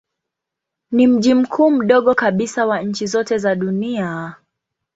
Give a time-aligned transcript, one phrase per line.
[0.91, 4.35] Ni mji mkuu mdogo kabisa wa nchi zote za dunia.